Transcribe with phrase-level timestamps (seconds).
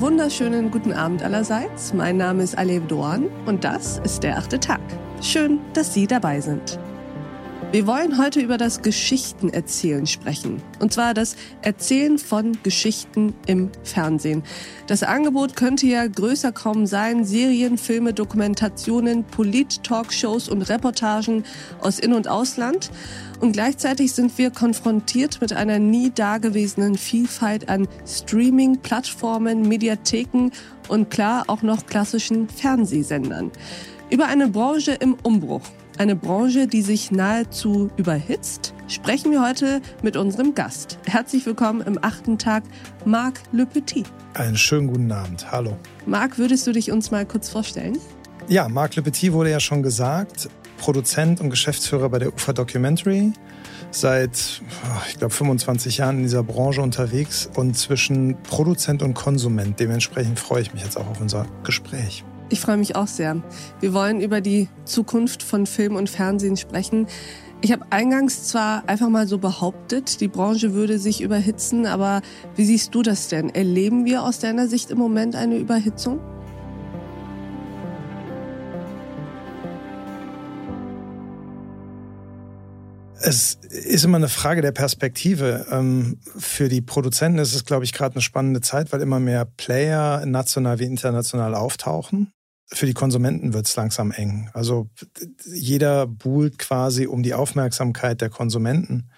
[0.00, 1.94] wunderschönen guten Abend allerseits.
[1.94, 4.80] Mein Name ist Alev Doan und das ist der achte Tag.
[5.22, 6.76] Schön, dass Sie dabei sind.
[7.72, 10.60] Wir wollen heute über das Geschichtenerzählen sprechen.
[10.80, 14.42] Und zwar das Erzählen von Geschichten im Fernsehen.
[14.88, 17.24] Das Angebot könnte ja größer kaum sein.
[17.24, 21.44] Serien, Filme, Dokumentationen, Polit-Talkshows und Reportagen
[21.80, 22.90] aus In- und Ausland.
[23.38, 30.50] Und gleichzeitig sind wir konfrontiert mit einer nie dagewesenen Vielfalt an Streaming, Plattformen, Mediatheken
[30.88, 33.52] und klar auch noch klassischen Fernsehsendern.
[34.10, 35.62] Über eine Branche im Umbruch
[36.00, 40.98] eine Branche, die sich nahezu überhitzt, sprechen wir heute mit unserem Gast.
[41.04, 42.62] Herzlich willkommen im achten Tag,
[43.04, 44.10] Marc Le Petit.
[44.32, 45.52] Einen schönen guten Abend.
[45.52, 45.76] Hallo.
[46.06, 47.98] Marc, würdest du dich uns mal kurz vorstellen?
[48.48, 53.34] Ja, Marc Le Petit wurde ja schon gesagt, Produzent und Geschäftsführer bei der UFA Documentary.
[53.90, 54.62] Seit,
[55.06, 59.78] ich glaube, 25 Jahren in dieser Branche unterwegs und zwischen Produzent und Konsument.
[59.78, 62.24] Dementsprechend freue ich mich jetzt auch auf unser Gespräch.
[62.50, 63.40] Ich freue mich auch sehr.
[63.78, 67.06] Wir wollen über die Zukunft von Film und Fernsehen sprechen.
[67.62, 72.22] Ich habe eingangs zwar einfach mal so behauptet, die Branche würde sich überhitzen, aber
[72.56, 73.50] wie siehst du das denn?
[73.50, 76.18] Erleben wir aus deiner Sicht im Moment eine Überhitzung?
[83.22, 85.66] Es ist immer eine Frage der Perspektive.
[85.70, 89.44] Ähm, für die Produzenten ist es, glaube ich, gerade eine spannende Zeit, weil immer mehr
[89.44, 92.32] Player national wie international auftauchen
[92.72, 94.48] für die Konsumenten wird es langsam eng.
[94.54, 94.88] Also
[95.44, 99.10] jeder buhlt quasi um die Aufmerksamkeit der Konsumenten.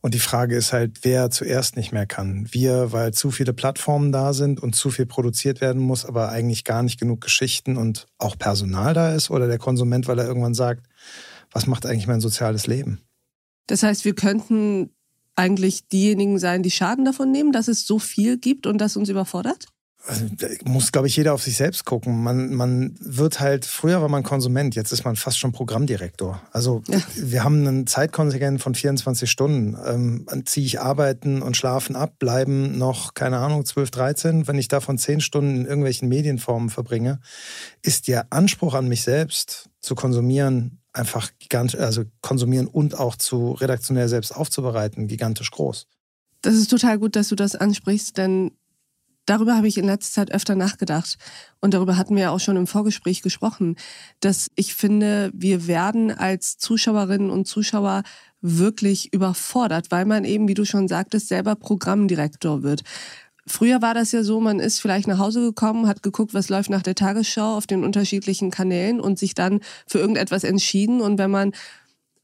[0.00, 2.46] Und die Frage ist halt, wer zuerst nicht mehr kann.
[2.52, 6.62] Wir, weil zu viele Plattformen da sind und zu viel produziert werden muss, aber eigentlich
[6.64, 9.30] gar nicht genug Geschichten und auch Personal da ist.
[9.30, 10.86] Oder der Konsument, weil er irgendwann sagt,
[11.50, 13.00] was macht eigentlich mein soziales Leben?
[13.66, 14.90] Das heißt, wir könnten
[15.34, 19.08] eigentlich diejenigen sein, die Schaden davon nehmen, dass es so viel gibt und das uns
[19.08, 19.66] überfordert?
[20.04, 20.26] Also,
[20.64, 22.22] muss, glaube ich, jeder auf sich selbst gucken.
[22.22, 26.42] Man, man wird halt, früher war man Konsument, jetzt ist man fast schon Programmdirektor.
[26.50, 27.00] Also ja.
[27.14, 29.76] wir haben einen Zeitkontingent von 24 Stunden.
[29.86, 34.48] Ähm, ziehe ich arbeiten und schlafen ab, bleiben noch, keine Ahnung, 12, 13.
[34.48, 37.20] Wenn ich davon 10 Stunden in irgendwelchen Medienformen verbringe,
[37.82, 43.52] ist der Anspruch an mich selbst zu konsumieren einfach gigantisch, also konsumieren und auch zu
[43.52, 45.86] redaktionell selbst aufzubereiten, gigantisch groß.
[46.42, 48.50] Das ist total gut, dass du das ansprichst, denn
[49.26, 51.18] darüber habe ich in letzter Zeit öfter nachgedacht.
[51.60, 53.76] Und darüber hatten wir ja auch schon im Vorgespräch gesprochen,
[54.20, 58.02] dass ich finde, wir werden als Zuschauerinnen und Zuschauer
[58.40, 62.82] wirklich überfordert, weil man eben, wie du schon sagtest, selber Programmdirektor wird.
[63.46, 66.70] Früher war das ja so, man ist vielleicht nach Hause gekommen, hat geguckt, was läuft
[66.70, 71.00] nach der Tagesschau auf den unterschiedlichen Kanälen und sich dann für irgendetwas entschieden.
[71.00, 71.52] Und wenn man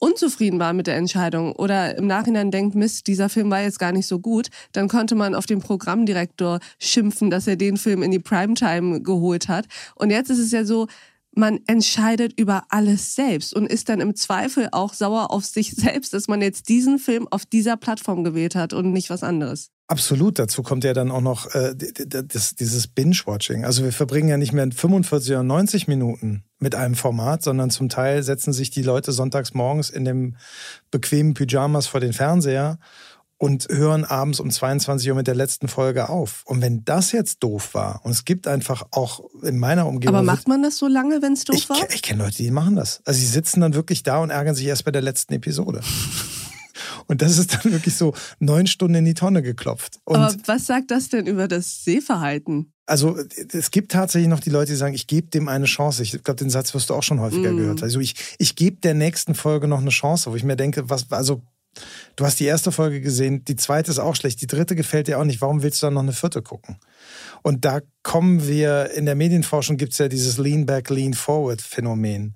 [0.00, 3.92] unzufrieden war mit der Entscheidung oder im Nachhinein denkt, Mist, dieser Film war jetzt gar
[3.92, 8.10] nicht so gut, dann konnte man auf den Programmdirektor schimpfen, dass er den Film in
[8.10, 9.66] die Primetime geholt hat.
[9.94, 10.88] Und jetzt ist es ja so,
[11.34, 16.12] man entscheidet über alles selbst und ist dann im Zweifel auch sauer auf sich selbst,
[16.12, 19.70] dass man jetzt diesen Film auf dieser Plattform gewählt hat und nicht was anderes.
[19.86, 23.64] Absolut, dazu kommt ja dann auch noch äh, das, dieses Binge-Watching.
[23.64, 27.88] Also wir verbringen ja nicht mehr 45 oder 90 Minuten mit einem Format, sondern zum
[27.88, 30.36] Teil setzen sich die Leute sonntags morgens in dem
[30.92, 32.78] bequemen Pyjamas vor den Fernseher
[33.40, 36.42] und hören abends um 22 Uhr mit der letzten Folge auf.
[36.44, 40.14] Und wenn das jetzt doof war, und es gibt einfach auch in meiner Umgebung.
[40.14, 41.78] Aber macht man das so lange, wenn es doof ich, war?
[41.90, 43.00] Ich kenne Leute, die machen das.
[43.06, 45.80] Also sie sitzen dann wirklich da und ärgern sich erst bei der letzten Episode.
[47.06, 49.98] Und das ist dann wirklich so neun Stunden in die Tonne geklopft.
[50.04, 52.72] Und Aber was sagt das denn über das Sehverhalten?
[52.86, 53.18] Also
[53.52, 56.02] es gibt tatsächlich noch die Leute, die sagen, ich gebe dem eine Chance.
[56.02, 57.56] Ich glaube, den Satz wirst du auch schon häufiger mm.
[57.56, 57.82] gehört.
[57.82, 61.10] Also ich, ich gebe der nächsten Folge noch eine Chance, wo ich mir denke, was,
[61.10, 61.42] also
[62.16, 65.18] Du hast die erste Folge gesehen, die zweite ist auch schlecht, die dritte gefällt dir
[65.18, 65.40] auch nicht.
[65.40, 66.78] Warum willst du dann noch eine vierte gucken?
[67.42, 71.60] Und da kommen wir, in der Medienforschung gibt es ja dieses Lean Back, Lean Forward
[71.60, 72.34] Phänomen.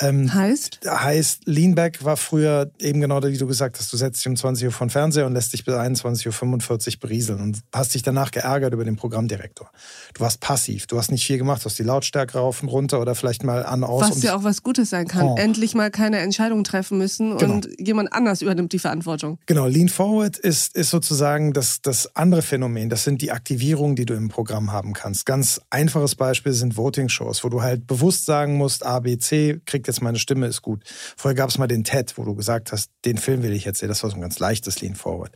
[0.00, 0.80] Ähm, heißt?
[0.86, 4.36] Heißt, Lean Back war früher eben genau, wie du gesagt hast, du setzt dich um
[4.36, 8.30] 20 Uhr von Fernseher und lässt dich bis 21.45 Uhr berieseln und hast dich danach
[8.30, 9.70] geärgert über den Programmdirektor.
[10.14, 13.00] Du warst passiv, du hast nicht viel gemacht, du hast die Lautstärke rauf und runter
[13.00, 14.10] oder vielleicht mal an, aus.
[14.10, 15.26] Was ja auch was Gutes sein kann.
[15.26, 15.36] Oh.
[15.36, 17.54] Endlich mal keine Entscheidung treffen müssen genau.
[17.54, 19.38] und jemand anders übernimmt die Verantwortung.
[19.46, 22.90] Genau, Lean Forward ist, ist sozusagen das, das andere Phänomen.
[22.90, 25.00] Das sind die Aktivierungen, die du im Programm haben kannst.
[25.24, 29.86] Ganz einfaches Beispiel sind Voting-Shows, wo du halt bewusst sagen musst, A, B, C, kriegt
[29.86, 30.84] jetzt meine Stimme, ist gut.
[31.16, 33.80] Vorher gab es mal den TED, wo du gesagt hast, den Film will ich jetzt
[33.80, 33.88] sehen.
[33.88, 35.32] Das war so ein ganz leichtes Lean Forward.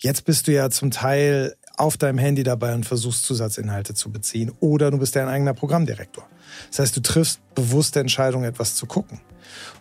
[0.00, 4.52] Jetzt bist du ja zum Teil auf deinem Handy dabei und versuchst Zusatzinhalte zu beziehen.
[4.60, 6.26] Oder du bist dein eigener Programmdirektor.
[6.70, 9.20] Das heißt, du triffst bewusste Entscheidungen, etwas zu gucken.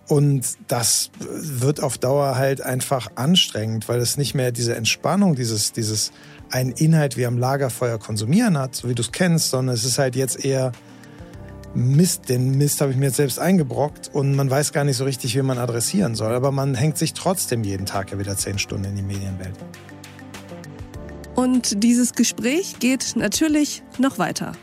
[0.07, 5.71] Und das wird auf Dauer halt einfach anstrengend, weil es nicht mehr diese Entspannung, dieses,
[5.71, 6.12] dieses
[6.51, 9.97] einen Inhalt wie am Lagerfeuer konsumieren hat, so wie du es kennst, sondern es ist
[9.97, 10.71] halt jetzt eher
[11.73, 12.29] Mist.
[12.29, 15.35] Den Mist habe ich mir jetzt selbst eingebrockt und man weiß gar nicht so richtig,
[15.35, 16.33] wie man adressieren soll.
[16.33, 19.56] Aber man hängt sich trotzdem jeden Tag ja wieder zehn Stunden in die Medienwelt.
[21.35, 24.53] Und dieses Gespräch geht natürlich noch weiter.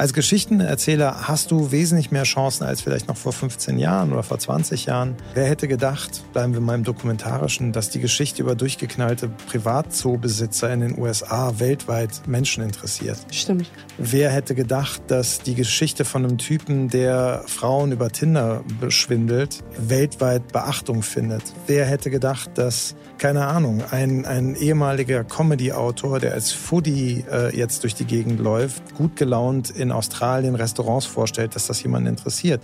[0.00, 4.38] Als Geschichtenerzähler hast du wesentlich mehr Chancen als vielleicht noch vor 15 Jahren oder vor
[4.38, 5.14] 20 Jahren.
[5.34, 10.80] Wer hätte gedacht, bleiben wir mal im Dokumentarischen, dass die Geschichte über durchgeknallte Privatzoobesitzer in
[10.80, 13.18] den USA weltweit Menschen interessiert?
[13.30, 13.70] Stimmt.
[13.98, 20.50] Wer hätte gedacht, dass die Geschichte von einem Typen, der Frauen über Tinder beschwindelt, weltweit
[20.50, 21.42] Beachtung findet?
[21.66, 27.82] Wer hätte gedacht, dass keine Ahnung, ein, ein ehemaliger Comedy-Autor, der als Foodie äh, jetzt
[27.82, 32.62] durch die Gegend läuft, gut gelaunt in Australien Restaurants vorstellt, dass das jemanden interessiert.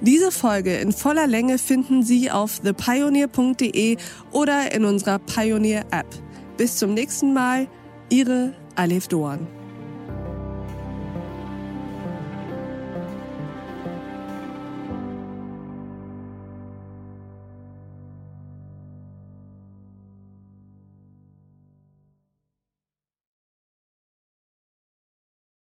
[0.00, 3.96] Diese Folge in voller Länge finden Sie auf thepioneer.de
[4.32, 6.06] oder in unserer Pioneer App.
[6.56, 7.68] Bis zum nächsten Mal,
[8.08, 9.59] Ihre Alef Doan.